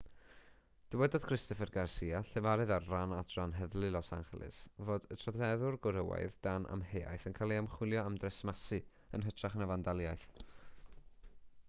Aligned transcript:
dywedodd 0.93 1.25
christopher 1.31 1.71
garcia 1.73 2.21
llefarydd 2.29 2.71
ar 2.75 2.87
ran 2.93 3.11
adran 3.17 3.53
heddlu 3.59 3.91
los 3.95 4.09
angeles 4.19 4.57
fod 4.89 5.05
y 5.15 5.19
troseddwr 5.23 5.77
gwrywaidd 5.83 6.37
dan 6.47 6.65
amheuaeth 6.77 7.27
yn 7.31 7.35
cael 7.41 7.55
ei 7.57 7.63
ymchwilio 7.65 8.05
am 8.07 8.17
dresmasu 8.23 8.79
yn 9.19 9.27
hytrach 9.29 9.59
na 9.63 9.69
fandaliaeth 9.73 10.25